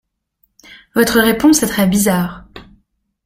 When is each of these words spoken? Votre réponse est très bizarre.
Votre 0.95 1.19
réponse 1.19 1.61
est 1.61 1.67
très 1.67 1.85
bizarre. 1.85 2.45